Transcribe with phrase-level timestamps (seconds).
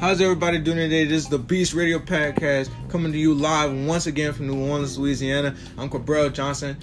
[0.00, 1.06] How's everybody doing today?
[1.06, 4.96] This is the Beast Radio Podcast coming to you live once again from New Orleans,
[4.96, 5.56] Louisiana.
[5.76, 6.76] I'm Cabral Johnson.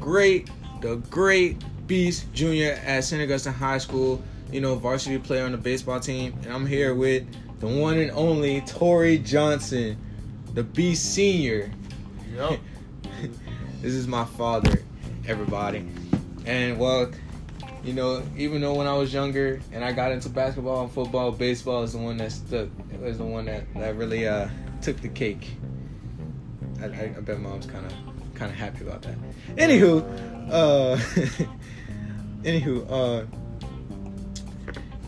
[0.00, 2.74] Great, the great Beast Jr.
[2.84, 3.22] at St.
[3.22, 4.20] Augustine High School,
[4.50, 6.36] you know, varsity player on the baseball team.
[6.42, 7.24] And I'm here with
[7.60, 9.96] the one and only Tori Johnson,
[10.52, 11.70] the Beast Senior.
[12.34, 12.58] Yep.
[13.80, 14.82] this is my father,
[15.28, 15.86] everybody.
[16.46, 17.12] And well,
[17.82, 21.32] you know, even though when I was younger and I got into basketball and football,
[21.32, 22.68] baseball is the one that stuck.
[22.92, 24.48] It was the one that, that really uh,
[24.82, 25.50] took the cake.
[26.80, 27.92] I, I, I bet mom's kind of
[28.34, 29.14] kind of happy about that.
[29.56, 30.02] Anywho,
[30.50, 30.96] uh,
[32.42, 33.26] anywho, uh,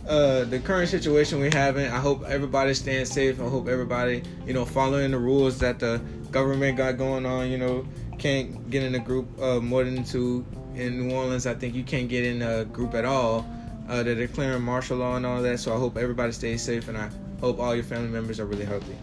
[0.09, 3.41] uh, the current situation we're having, I hope everybody's staying safe.
[3.41, 7.51] I hope everybody, you know, following the rules that the government got going on.
[7.51, 7.87] You know,
[8.19, 11.83] can't get in a group uh, more than two in New Orleans, I think you
[11.83, 13.47] can't get in a group at all.
[13.89, 16.97] Uh, they're declaring martial law and all that, so I hope everybody stays safe and
[16.97, 18.97] I hope all your family members are really healthy.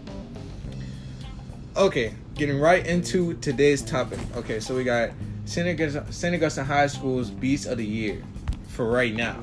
[1.78, 4.20] Okay, getting right into today's topic.
[4.36, 5.12] Okay, so we got
[5.46, 5.68] St.
[5.68, 8.22] Augustine High School's Beast of the Year
[8.70, 9.42] for right now.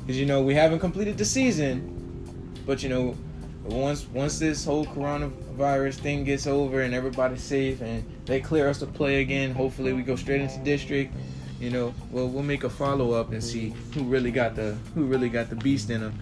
[0.00, 3.16] Because, you know, we haven't completed the season, but, you know,
[3.64, 8.78] once once this whole coronavirus thing gets over and everybody's safe and they clear us
[8.78, 11.14] to play again, hopefully we go straight into district
[11.60, 15.04] you know, well, we'll make a follow up and see who really got the who
[15.04, 16.18] really got the beast in them.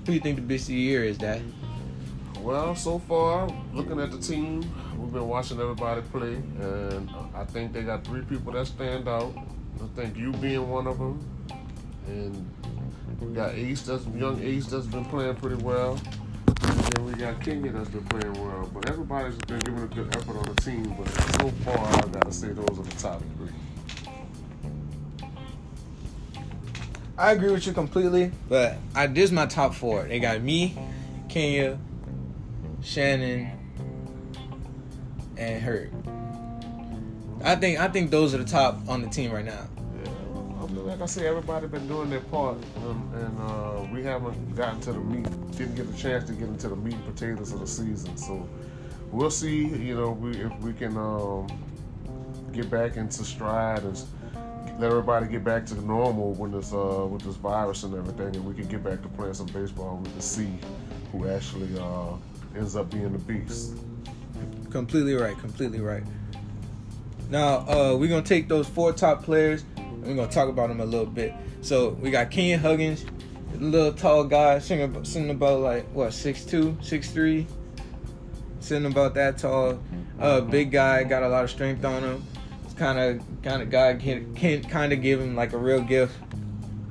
[0.00, 1.42] Who do you think the beast of the year is, Dad?
[2.38, 4.60] Well, so far, looking at the team,
[4.96, 9.34] we've been watching everybody play, and I think they got three people that stand out.
[9.82, 11.26] I think you being one of them,
[12.06, 12.50] and
[13.20, 16.00] we got Ace, that's young Ace, that's been playing pretty well.
[16.94, 18.68] Then we got Kenya that's been playing well.
[18.72, 20.94] But everybody's been giving a good effort on the team.
[20.98, 23.48] But so far, I gotta say those are the top three.
[27.16, 30.04] I agree with you completely, but I this is my top four.
[30.04, 30.76] They got me,
[31.28, 31.78] Kenya,
[32.82, 33.50] Shannon,
[35.36, 35.92] and Herb.
[37.44, 39.68] I think I think those are the top on the team right now.
[41.00, 44.92] Like I say, everybody been doing their part, um, and uh, we haven't gotten to
[44.92, 47.66] the meat, didn't get a chance to get into the meat and potatoes of the
[47.66, 48.14] season.
[48.18, 48.46] So
[49.10, 51.46] we'll see, you know, we, if we can um,
[52.52, 53.98] get back into stride and
[54.78, 58.36] let everybody get back to the normal when this uh, with this virus and everything,
[58.36, 60.02] and we can get back to playing some baseball.
[60.04, 60.50] We can see
[61.12, 62.16] who actually uh,
[62.54, 63.72] ends up being the beast.
[64.68, 65.38] Completely right.
[65.38, 66.04] Completely right.
[67.30, 69.64] Now uh, we're gonna take those four top players.
[70.02, 71.34] We're gonna talk about him a little bit.
[71.60, 73.04] So we got Kenyon Huggins,
[73.58, 77.46] little tall guy, sitting, sitting about like what six two, six three,
[78.60, 79.78] sitting about that tall.
[80.18, 82.24] Uh, big guy, got a lot of strength on him.
[82.64, 85.80] It's kind of kind of guy can, can kind of give him like a real
[85.80, 86.14] gift.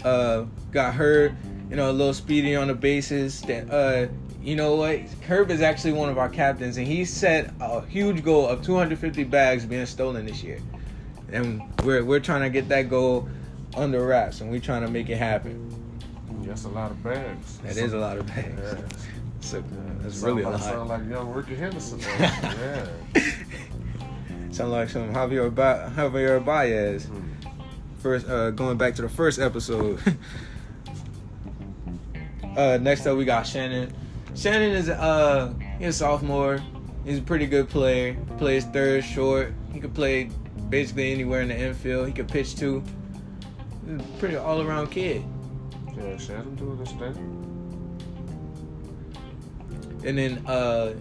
[0.04, 1.36] Uh, got Herb,
[1.70, 3.42] you know, a little speedy on the bases.
[3.42, 4.08] That uh,
[4.42, 5.00] you know what?
[5.28, 9.24] Herb is actually one of our captains, and he set a huge goal of 250
[9.26, 10.60] bags being stolen this year.
[11.32, 13.30] And we're we're trying to get that goal
[13.76, 15.70] under wraps, and we're trying to make it happen.
[16.42, 17.58] That's a lot of bags.
[17.60, 18.60] That is a lot of bags.
[18.60, 18.98] Yeah.
[19.42, 19.64] So
[20.02, 20.70] that's Sound really a like, lot.
[20.70, 22.00] Sound like young Rickey Henderson.
[22.20, 22.88] yeah.
[24.52, 27.06] Sound like some Javier ba- Javier Baez.
[27.06, 27.22] Hmm.
[28.00, 30.00] First, uh, going back to the first episode.
[32.58, 33.94] uh, next up, we got Shannon.
[34.36, 36.62] Shannon is uh, he's a sophomore.
[37.06, 38.18] He's a pretty good player.
[38.38, 39.54] Plays third, short.
[39.72, 40.30] He could play
[40.70, 42.08] basically anywhere in the infield.
[42.08, 42.84] He could pitch too.
[44.20, 45.24] Pretty all-around kid.
[45.98, 47.36] Yeah, Shannon doing this thing.
[50.06, 50.94] And then, uh,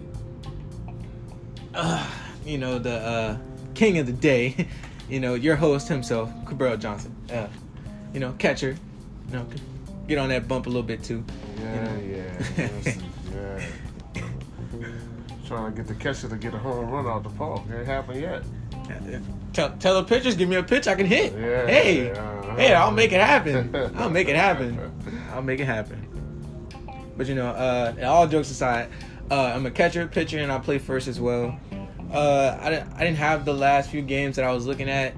[1.73, 2.09] uh,
[2.45, 3.37] you know, the uh,
[3.75, 4.67] king of the day,
[5.09, 7.15] you know, your host himself, Cabral Johnson.
[7.31, 7.47] Uh,
[8.13, 8.75] you know, catcher.
[9.27, 9.45] You know,
[10.07, 11.23] get on that bump a little bit too.
[11.59, 13.03] Yeah, yeah, listen,
[13.33, 14.91] yeah.
[15.45, 17.61] Trying to get the catcher to get a home run out the park.
[17.69, 18.43] It ain't happened yet.
[19.53, 21.33] Tell, tell the pitchers, give me a pitch I can hit.
[21.33, 22.55] Yeah, hey, uh-huh.
[22.55, 23.75] hey, I'll make it happen.
[23.95, 24.91] I'll make it happen.
[25.31, 26.05] I'll make it happen.
[27.17, 28.89] But you know, uh, all jokes aside,
[29.31, 31.59] uh, I'm a catcher, pitcher, and I play first as well.
[32.11, 35.13] Uh, I didn't, I didn't have the last few games that I was looking at.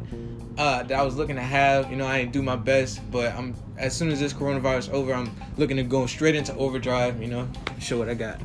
[0.57, 1.89] Uh, that I was looking to have.
[1.89, 4.89] You know, I didn't do my best, but I'm as soon as this coronavirus is
[4.89, 7.21] over, I'm looking to go straight into overdrive.
[7.21, 7.47] You know,
[7.79, 8.41] show what I got.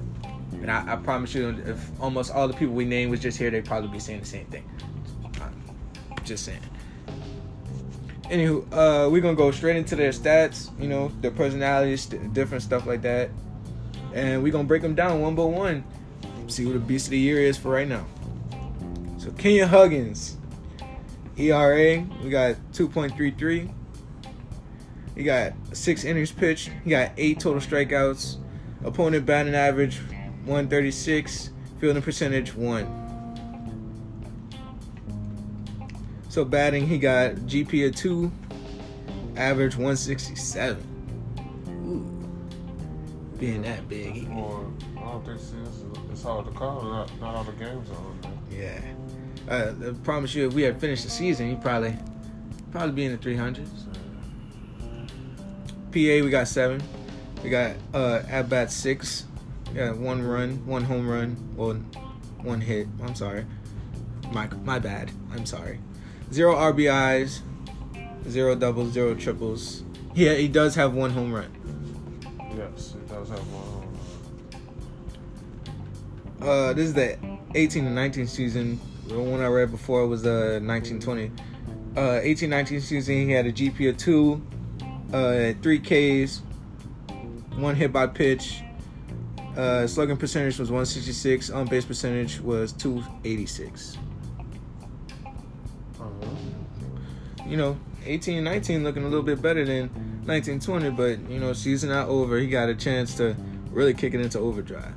[0.52, 3.50] And I, I promise you, if almost all the people we named was just here,
[3.50, 4.68] they'd probably be saying the same thing.
[6.26, 6.60] Just saying.
[8.24, 10.68] Anywho, uh, we're gonna go straight into their stats.
[10.80, 13.30] You know, their personalities, different stuff like that,
[14.12, 15.84] and we're gonna break them down one by one.
[16.48, 18.04] See what the beast of the year is for right now.
[19.18, 20.36] So Kenya Huggins,
[21.36, 23.72] ERA, we got 2.33.
[25.14, 26.70] He got six innings pitched.
[26.84, 28.36] He got eight total strikeouts.
[28.84, 29.98] Opponent batting average
[30.44, 31.50] 136.
[31.80, 33.05] Fielding percentage one.
[36.36, 38.30] So batting, he got GP of two,
[39.36, 40.76] average 167.
[41.70, 43.38] Ooh.
[43.38, 44.12] Being that big.
[44.12, 45.54] He, I don't think it's,
[46.12, 46.82] it's hard to call.
[46.82, 48.84] Not, not all the games are on there.
[49.48, 49.50] yeah.
[49.50, 51.96] Uh, I promise you, if we had finished the season, he'd probably
[52.70, 53.86] probably be in the 300s.
[55.90, 56.82] PA, we got seven.
[57.42, 59.24] We got uh, at bat six.
[59.68, 61.76] We got one run, one home run, well,
[62.42, 62.88] one hit.
[63.02, 63.46] I'm sorry.
[64.32, 65.10] My my bad.
[65.32, 65.80] I'm sorry.
[66.32, 67.40] Zero RBIs,
[68.28, 69.84] zero doubles, zero triples.
[70.14, 71.50] Yeah, he does have one home run.
[72.56, 73.62] Yes, it does have one.
[73.62, 73.82] home
[76.40, 76.48] run.
[76.48, 77.18] Uh, this is the
[77.54, 78.80] 18 and 19 season.
[79.06, 81.30] The one I read before was uh 1920.
[81.96, 84.42] Uh, 18 19 season, he had a GP of two,
[85.12, 86.42] uh, three Ks,
[87.56, 88.62] one hit by pitch.
[89.56, 91.50] Uh, slugging percentage was 166.
[91.50, 93.96] On base percentage was 286.
[97.46, 99.88] You know, 18 19 looking a little bit better than
[100.26, 102.38] 1920, but you know, season not over.
[102.38, 103.36] He got a chance to
[103.70, 104.94] really kick it into overdrive.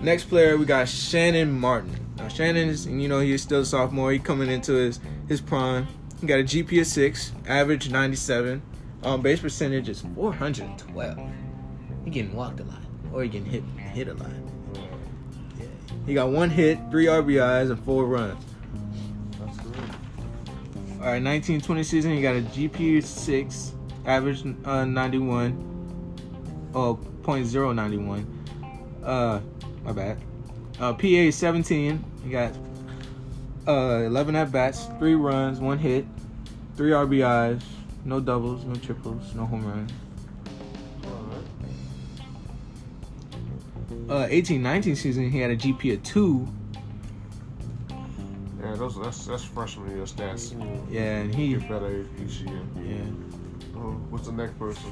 [0.00, 2.14] Next player, we got Shannon Martin.
[2.16, 4.12] Now, Shannon is, you know, he's still a sophomore.
[4.12, 5.88] He coming into his his prime.
[6.20, 8.62] He got a GP of six, average 97.
[9.04, 11.18] On base percentage is 412.
[12.04, 13.62] He getting walked a lot, or he getting hit
[13.92, 14.30] hit a lot.
[14.74, 15.66] Yeah.
[16.06, 18.44] He got one hit, three RBIs, and four runs.
[21.00, 23.72] All right, 1920 season, he got a GP of six,
[24.04, 26.70] average uh, 91.
[26.74, 28.26] Oh, .091.
[29.04, 29.40] Uh,
[29.84, 30.18] my bad.
[30.80, 32.04] Uh, PA 17.
[32.24, 32.52] He got
[33.68, 36.04] uh 11 at bats, three runs, one hit,
[36.74, 37.62] three RBIs,
[38.04, 39.92] no doubles, no triples, no home runs.
[44.08, 46.48] Uh, 18-19 season, he had a GP of two.
[46.48, 46.57] Yeah,
[48.78, 50.52] those that's that's freshman year stats.
[50.90, 52.60] Yeah, and he Get better each year.
[52.82, 53.02] yeah.
[53.76, 54.90] Uh, what's the next person?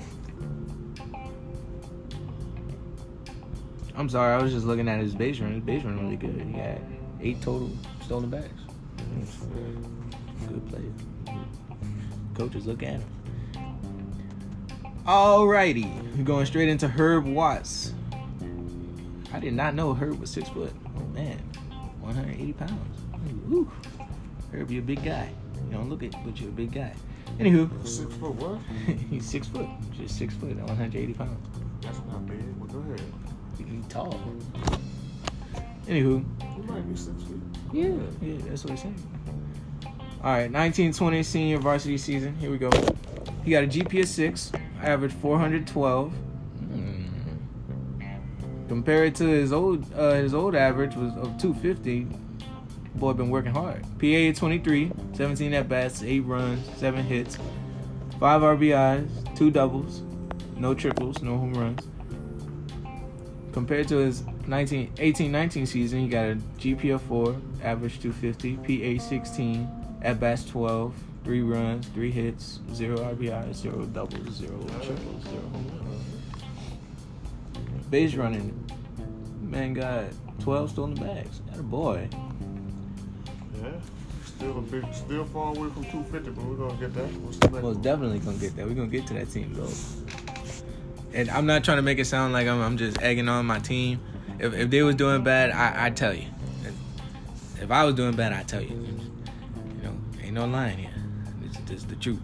[3.97, 5.55] I'm sorry, I was just looking at his base run.
[5.55, 6.41] His base run really good.
[6.41, 6.81] He had
[7.21, 7.71] eight total
[8.05, 8.61] stolen bags.
[10.49, 11.37] Good player.
[12.35, 13.05] Coaches look at him.
[15.07, 17.95] Alrighty, going straight into Herb Watts.
[19.33, 20.73] I did not know Herb was six foot.
[20.97, 21.39] Oh man,
[22.01, 22.96] 180 pounds.
[23.51, 23.71] Ooh,
[24.53, 25.31] Herb, you're a big guy.
[25.67, 26.93] You don't look it, but you're a big guy.
[27.39, 28.61] Anywho, Six foot what?
[29.11, 29.67] he's six foot,
[29.97, 31.49] just six foot, 180 pounds.
[31.81, 32.43] That's not big.
[32.59, 33.03] Well, go ahead.
[33.59, 34.19] He's tall.
[35.87, 37.41] Anywho, He might be six feet.
[37.73, 38.97] Yeah, yeah, that's what he's saying.
[40.25, 42.35] All right, 1920 senior varsity season.
[42.37, 42.71] Here we go.
[43.45, 44.51] He got a GP of six,
[44.83, 46.13] averaged 412.
[46.13, 47.05] Hmm.
[48.67, 52.09] Compared to his old uh, his old average was of 250.
[52.97, 53.83] Boy been working hard.
[53.99, 57.37] PA 23, 17 at bats, eight runs, seven hits,
[58.19, 60.03] five RBIs, two doubles,
[60.57, 61.87] no triples, no home runs.
[63.53, 69.03] Compared to his 19, 18-19 season, he got a GP of 4, average 250, PA
[69.03, 75.41] 16, at bats 12, 3 runs, 3 hits, 0 RBIs, 0 doubles, 0 triples, 0
[75.53, 76.05] home runs.
[77.91, 78.53] Base running,
[79.43, 80.05] man got
[80.41, 81.41] 12 stolen bags.
[81.51, 82.09] That a boy.
[84.25, 87.07] Still a big, still far away from 250, but we're gonna get that.
[87.21, 87.83] What's the next Most one?
[87.83, 88.67] definitely gonna get that.
[88.67, 89.71] We're gonna get to that team goal.
[91.15, 93.59] And I'm not trying to make it sound like I'm, I'm just egging on my
[93.59, 94.01] team.
[94.39, 96.27] If, if they was doing bad, I I tell you.
[97.61, 98.69] If I was doing bad, I tell you.
[98.69, 100.91] You know, ain't no lying here.
[101.67, 102.21] This is the truth.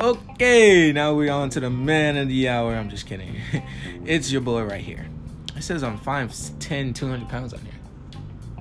[0.00, 2.74] Okay, now we're on to the man of the hour.
[2.74, 3.40] I'm just kidding.
[4.04, 5.08] it's your boy right here.
[5.56, 7.72] It says I'm 5'10", 200 pounds on here.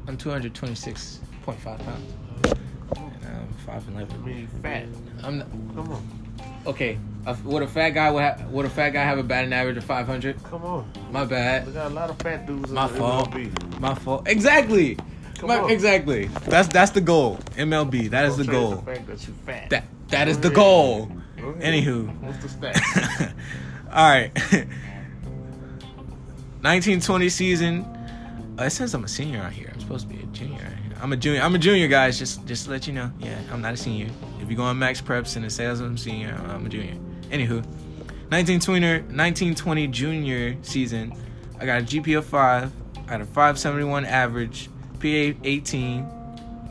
[0.07, 0.17] I'm
[1.45, 2.13] 226.5 pounds.
[3.23, 3.35] And
[3.67, 4.13] I'm 5'11".
[4.13, 4.85] I mean, fat.
[5.23, 6.03] I'm not, Come on.
[6.67, 6.97] okay.
[7.25, 9.77] Uh, would a fat guy would, ha- would a fat guy have a batting average
[9.77, 10.43] of 500?
[10.43, 10.91] Come on.
[11.11, 11.65] My bad.
[11.65, 13.31] We got a lot of fat dudes in My the fault.
[13.31, 13.79] MLB.
[13.79, 14.27] My fault.
[14.27, 14.95] Exactly.
[15.39, 15.69] Come My- on.
[15.71, 16.25] exactly.
[16.45, 17.37] That's that's the goal.
[17.57, 18.09] MLB.
[18.11, 18.75] That is the Don't change goal.
[18.75, 19.69] The fact that you fat.
[19.71, 20.55] That that is Go the ahead.
[20.55, 21.11] goal.
[21.37, 21.61] Go ahead.
[21.73, 22.21] Anywho.
[22.21, 23.33] What's the stats?
[23.91, 24.31] All right.
[26.61, 27.83] 1920 season.
[28.57, 29.69] Uh, it says I'm a senior out here.
[29.73, 30.55] I'm supposed to be a junior.
[30.61, 30.84] out here.
[31.01, 31.41] I'm a junior.
[31.41, 32.17] I'm a junior, guys.
[32.17, 33.11] Just just to let you know.
[33.19, 34.09] Yeah, I'm not a senior.
[34.41, 36.95] If you go on Max Preps and it says I'm senior, I'm a junior.
[37.29, 37.63] Anywho,
[38.29, 41.13] 1920 1920 junior season.
[41.59, 42.71] I got a GP of five.
[42.97, 44.69] I got a 571 average.
[44.99, 46.11] PA 18.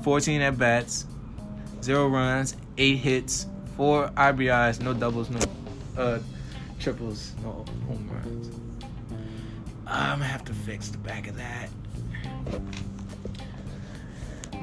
[0.03, 1.07] 14 at bats.
[1.83, 2.57] Zero runs.
[2.77, 3.47] Eight hits.
[3.77, 4.81] Four RBIs.
[4.81, 5.31] No doubles.
[5.31, 5.41] No
[5.97, 6.19] uh,
[6.79, 8.49] triples, no home runs.
[9.87, 11.71] I'm gonna have to fix the back of that.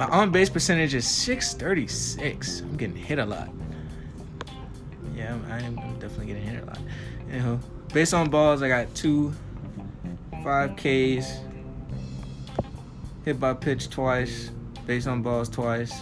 [0.01, 2.62] My on base percentage is 636.
[2.62, 3.50] I'm getting hit a lot.
[5.15, 6.79] Yeah, I'm, I am I'm definitely getting hit a lot.
[7.29, 7.60] Anyhow,
[7.93, 9.31] based on balls, I got two,
[10.43, 11.41] five Ks,
[13.25, 14.50] hit by pitch twice,
[14.88, 16.01] based on balls twice.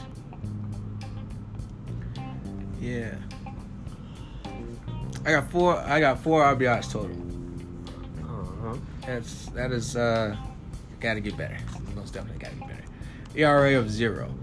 [2.79, 3.15] Yeah.
[5.25, 5.75] I got four.
[5.75, 7.17] I got four RBIs total.
[8.23, 8.77] Uh-huh.
[9.05, 10.37] That's that is uh,
[11.01, 11.57] gotta get better.
[11.95, 12.88] Most definitely gotta get better.
[13.35, 14.33] ERA of zero.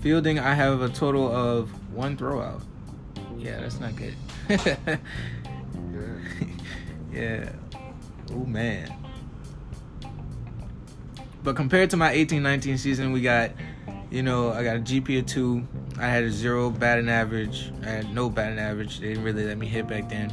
[0.00, 2.62] Fielding, I have a total of one throwout.
[3.38, 4.14] Yeah, that's not good.
[5.92, 6.18] Yeah.
[7.12, 7.52] yeah.
[8.30, 8.92] Oh man.
[11.42, 13.50] But compared to my 18-19 season, we got,
[14.10, 15.66] you know, I got a GP of two.
[15.98, 17.72] I had a zero batting average.
[17.82, 19.00] I had no batting average.
[19.00, 20.32] They didn't really let me hit back then.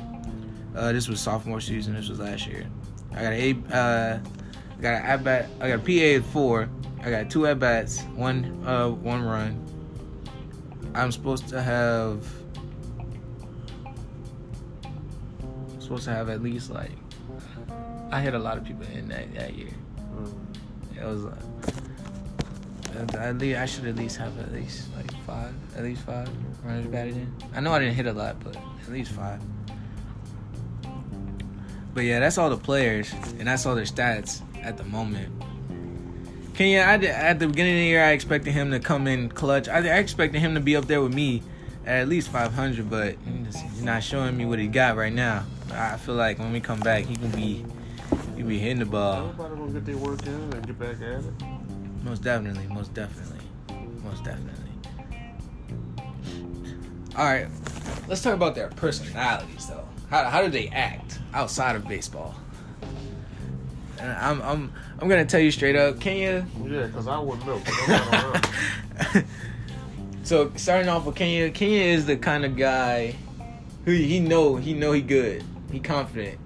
[0.75, 1.95] Uh, this was sophomore season.
[1.95, 2.65] This was last year.
[3.11, 4.19] I got a, uh,
[4.77, 5.49] I got an at bat.
[5.59, 6.69] I got a PA of four.
[7.01, 9.65] I got two at bats, one, uh, one run.
[10.93, 12.27] I'm supposed to have.
[15.79, 16.91] Supposed to have at least like.
[18.11, 19.69] I hit a lot of people in that that year.
[20.15, 20.97] Mm.
[20.97, 21.25] It was.
[21.25, 21.35] Uh,
[23.13, 26.29] at least I should at least have at least like five, at least five
[26.63, 27.33] runners batted in.
[27.55, 29.41] I know I didn't hit a lot, but at least five.
[31.93, 35.31] But yeah, that's all the players, and that's all their stats at the moment.
[36.53, 39.67] Kenya, I at the beginning of the year, I expected him to come in clutch.
[39.69, 41.41] I, I expected him to be up there with me
[41.85, 43.15] at least 500, but
[43.45, 45.45] he's not showing me what he got right now.
[45.71, 47.65] I feel like when we come back, he can be
[48.35, 49.29] he be hitting the ball.
[49.29, 51.33] Everybody gonna get their work in and get back at it.
[52.03, 53.39] Most definitely, most definitely,
[54.03, 54.71] most definitely.
[57.15, 57.47] All right,
[58.07, 59.87] let's talk about their personalities, though.
[60.09, 62.35] How how do they act outside of baseball?
[63.99, 66.45] And I'm I'm I'm gonna tell you straight up, Kenya.
[66.65, 67.59] Yeah, because I wouldn't know.
[67.59, 68.55] 'cause I'm not
[69.15, 69.25] around.
[70.23, 73.15] so starting off with Kenya, Kenya is the kind of guy
[73.85, 75.43] who he know he know he good.
[75.71, 76.39] He confident.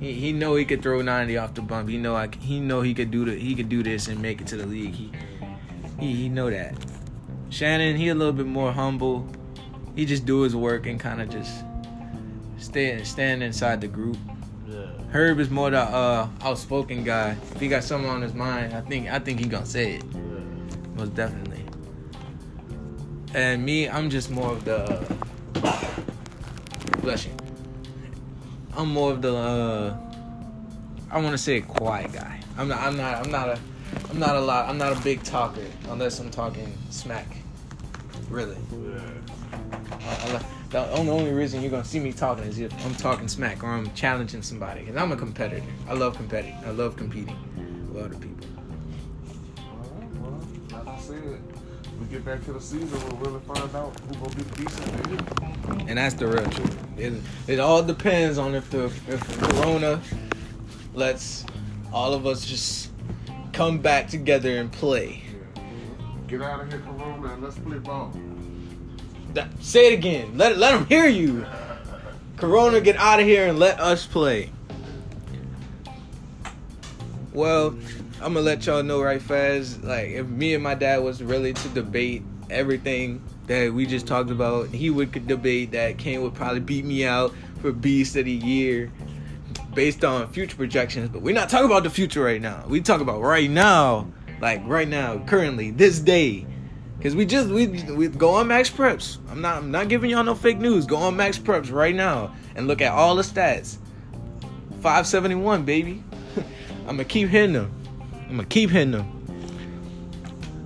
[0.00, 1.88] He, he know he could throw 90 off the bump.
[1.88, 4.40] He know I, he know he could do the, he could do this and make
[4.40, 4.94] it to the league.
[4.94, 5.12] He
[6.00, 6.74] he he know that.
[7.50, 9.28] Shannon, he a little bit more humble.
[9.94, 11.64] He just do his work and kind of just
[12.72, 14.16] stay stand inside the group.
[14.66, 14.86] Yeah.
[15.10, 17.36] Herb is more the uh, outspoken guy.
[17.54, 20.04] If he got something on his mind, I think I think he gonna say it.
[20.14, 20.20] Yeah.
[20.96, 21.64] Most definitely.
[23.34, 25.04] And me, I'm just more of the.
[27.02, 27.32] Bless you.
[28.74, 29.34] I'm more of the.
[29.36, 29.96] Uh,
[31.10, 32.40] I want to say a quiet guy.
[32.56, 32.80] I'm not.
[32.80, 33.14] I'm not.
[33.26, 33.58] I'm not a.
[34.08, 34.70] I'm not a lot.
[34.70, 37.36] I'm not a big talker unless I'm talking smack.
[38.30, 38.56] Really.
[38.72, 39.00] Yeah.
[39.92, 43.62] I- I- The only, reason you're gonna see me talking is if I'm talking smack
[43.62, 44.86] or I'm challenging somebody.
[44.86, 45.66] Cause I'm a competitor.
[45.86, 46.56] I love competing.
[46.64, 47.36] I love competing
[47.92, 48.46] with other people.
[49.58, 51.42] Well, well, like I said,
[52.00, 55.90] we get back to the season, we'll really find out who gonna be decent.
[55.90, 56.78] and that's the real truth.
[56.96, 60.00] It, it all depends on if the if Corona
[60.94, 61.44] lets
[61.92, 62.90] all of us just
[63.52, 65.22] come back together and play.
[66.28, 68.10] Get out of here, Corona, and let's play ball.
[69.34, 70.36] That, say it again.
[70.36, 71.46] Let let them hear you.
[72.36, 74.50] Corona, get out of here and let us play.
[77.32, 77.76] Well,
[78.20, 79.82] I'm gonna let y'all know right fast.
[79.82, 84.30] Like, if me and my dad was really to debate everything that we just talked
[84.30, 88.32] about, he would debate that Kane would probably beat me out for Beast of the
[88.32, 88.90] Year
[89.74, 91.08] based on future projections.
[91.08, 92.64] But we're not talking about the future right now.
[92.68, 94.08] We talk about right now,
[94.40, 96.46] like right now, currently, this day.
[97.02, 99.18] Cause we just we we go on Max Preps.
[99.28, 100.86] I'm not I'm not giving y'all no fake news.
[100.86, 103.78] Go on Max Preps right now and look at all the stats.
[104.82, 106.04] 571, baby.
[106.86, 107.74] I'm gonna keep hitting them.
[108.28, 109.22] I'm gonna keep hitting them.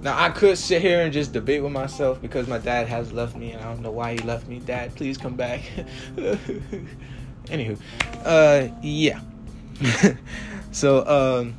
[0.03, 3.35] Now I could sit here and just debate with myself because my dad has left
[3.35, 4.59] me and I don't know why he left me.
[4.59, 5.63] Dad, please come back.
[7.47, 7.79] Anywho,
[8.25, 9.21] uh, yeah.
[10.71, 11.57] so um,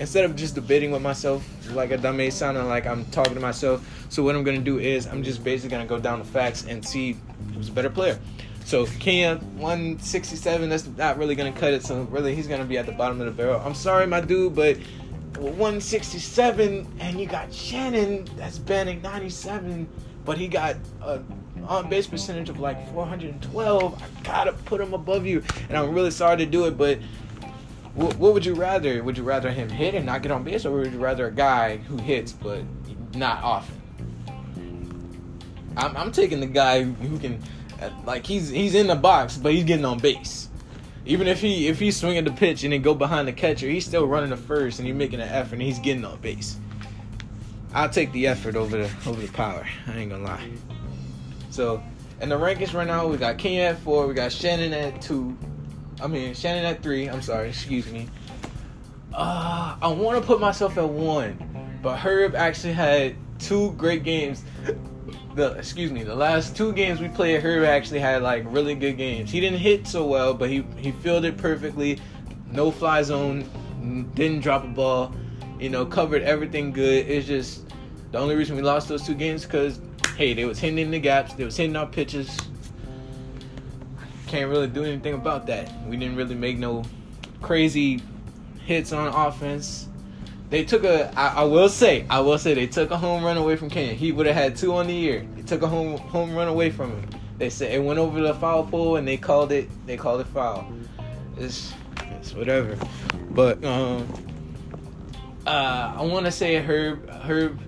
[0.00, 3.86] instead of just debating with myself like a dumbass sounding like I'm talking to myself,
[4.08, 6.84] so what I'm gonna do is I'm just basically gonna go down the facts and
[6.84, 7.16] see
[7.54, 8.18] who's a better player.
[8.64, 11.84] So Kenya 167, that's not really gonna cut it.
[11.84, 13.60] So really, he's gonna be at the bottom of the barrel.
[13.64, 14.78] I'm sorry, my dude, but
[15.38, 19.88] 167, and you got Shannon that's batting 97,
[20.24, 21.20] but he got a
[21.66, 24.02] on base percentage of like 412.
[24.02, 26.98] I gotta put him above you, and I'm really sorry to do it, but
[27.94, 29.02] what, what would you rather?
[29.02, 31.32] Would you rather him hit and not get on base, or would you rather a
[31.32, 32.62] guy who hits but
[33.14, 33.80] not often?
[35.76, 37.42] I'm, I'm taking the guy who can,
[38.04, 40.48] like he's he's in the box, but he's getting on base.
[41.06, 43.86] Even if he if he's swinging the pitch and then go behind the catcher, he's
[43.86, 46.58] still running the first and he's making an effort and he's getting on base.
[47.72, 49.66] I'll take the effort over the over the power.
[49.86, 50.48] I ain't gonna lie.
[51.50, 51.82] So,
[52.20, 55.36] in the rankings right now, we got Kenya at four, we got Shannon at two.
[56.02, 57.08] I mean Shannon at three.
[57.08, 58.08] I'm sorry, excuse me.
[59.12, 64.44] Uh, I want to put myself at one, but Herb actually had two great games.
[65.34, 68.96] The excuse me, the last two games we played, Herb actually had like really good
[68.96, 69.30] games.
[69.30, 72.00] He didn't hit so well, but he he fielded perfectly,
[72.50, 73.44] no fly zone,
[74.14, 75.14] didn't drop a ball,
[75.58, 77.06] you know, covered everything good.
[77.08, 77.62] It's just
[78.10, 79.80] the only reason we lost those two games because
[80.16, 82.36] hey, they was hitting in the gaps, they was hitting our pitches.
[84.30, 85.68] Can't really do anything about that.
[85.86, 86.84] We didn't really make no
[87.42, 88.00] crazy
[88.64, 89.88] hits on offense.
[90.50, 91.12] They took a.
[91.18, 92.06] I, I will say.
[92.08, 93.92] I will say they took a home run away from Kenya.
[93.92, 95.26] He would have had two on the year.
[95.34, 97.10] They took a home home run away from him.
[97.38, 99.68] They said it went over the foul pole and they called it.
[99.84, 100.72] They called it foul.
[101.36, 101.74] It's
[102.20, 102.78] it's whatever.
[103.30, 104.06] But um,
[105.44, 107.58] uh, I want to say Herb Herb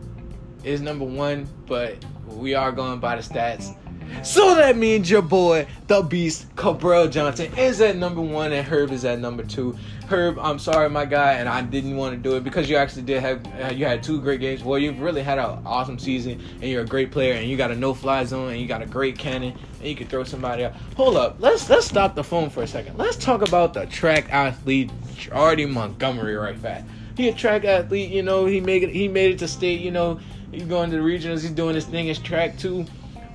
[0.62, 1.96] is number one, but
[2.28, 3.76] we are going by the stats.
[4.22, 8.92] So that means your boy, the Beast, Cabral Johnson, is at number one and Herb
[8.92, 9.76] is at number two.
[10.08, 13.02] Herb, I'm sorry, my guy, and I didn't want to do it because you actually
[13.02, 14.62] did have uh, you had two great games.
[14.62, 17.70] Well, you've really had an awesome season, and you're a great player, and you got
[17.70, 20.74] a no-fly zone, and you got a great cannon, and you can throw somebody out.
[20.96, 22.98] Hold up, let's let's stop the phone for a second.
[22.98, 26.84] Let's talk about the track athlete Jordy Montgomery right fast.
[27.16, 28.46] He a track athlete, you know.
[28.46, 28.90] He made it.
[28.90, 30.20] He made it to state, you know.
[30.50, 31.42] He's going to the regionals.
[31.42, 32.06] He's doing his thing.
[32.06, 32.84] His track too.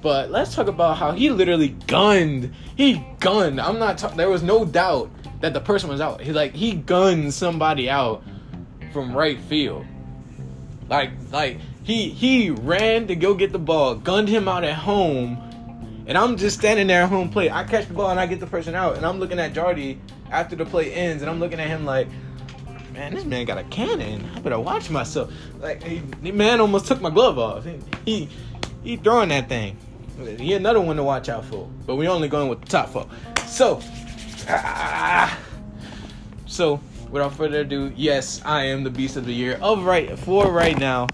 [0.02, 2.54] But let's talk about how he literally gunned.
[2.76, 3.60] He gunned.
[3.60, 3.98] I'm not.
[4.16, 5.10] There was no doubt
[5.42, 6.22] that the person was out.
[6.22, 8.24] He like he gunned somebody out
[8.92, 9.86] from right field.
[10.90, 16.06] Like like he he ran to go get the ball, gunned him out at home,
[16.08, 17.52] and I'm just standing there at home plate.
[17.52, 19.98] I catch the ball and I get the person out, and I'm looking at Jardy
[20.32, 22.08] after the play ends, and I'm looking at him like,
[22.94, 24.30] man, this man got a cannon.
[24.36, 25.32] I better watch myself.
[25.60, 27.66] Like he, the man almost took my glove off.
[27.66, 28.30] He he,
[28.84, 29.78] he throwing that thing.
[30.18, 31.70] He another one to watch out for.
[31.86, 33.08] But we only going with the top four.
[33.46, 33.80] So,
[34.50, 35.38] ah,
[36.46, 36.80] so
[37.12, 40.78] without further ado, yes, I am the beast of the year of right for right
[40.78, 41.08] now.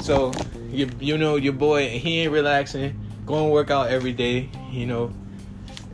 [0.00, 0.32] So
[0.70, 5.12] you you know your boy he ain't relaxing, going work out every day, you know.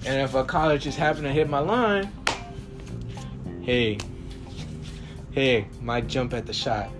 [0.07, 2.11] And if a college just happen to hit my line,
[3.62, 3.98] hey,
[5.38, 6.90] hey, my jump at the shot.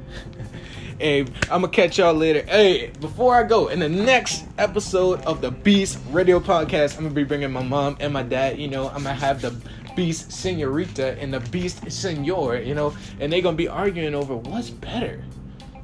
[1.01, 2.43] Hey, I'm gonna catch y'all later.
[2.43, 7.15] Hey, before I go, in the next episode of the Beast Radio Podcast, I'm gonna
[7.15, 8.59] be bringing my mom and my dad.
[8.59, 9.55] You know, I'm gonna have the
[9.95, 12.57] Beast Senorita and the Beast Senor.
[12.57, 15.23] You know, and they're gonna be arguing over what's better,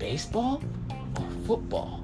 [0.01, 0.61] baseball
[1.17, 2.04] or football.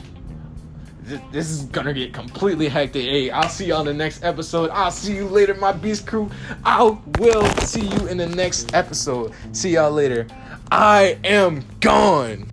[1.33, 3.03] This, is gonna get completely hectic.
[3.03, 4.71] Hey, I'll see you on the next episode.
[4.71, 6.31] I'll see you later, my Beast crew.
[6.65, 9.33] I will see you in the next episode.
[9.53, 10.27] See y'all later.
[10.71, 12.47] I am gone.